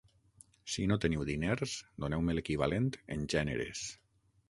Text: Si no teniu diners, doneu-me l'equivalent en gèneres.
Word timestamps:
Si 0.75 0.85
no 0.91 0.97
teniu 1.03 1.27
diners, 1.31 1.77
doneu-me 2.05 2.37
l'equivalent 2.39 2.93
en 3.19 3.33
gèneres. 3.39 3.89